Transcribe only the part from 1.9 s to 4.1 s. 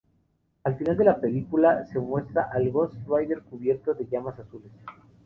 muestra al Ghost Rider cubierto de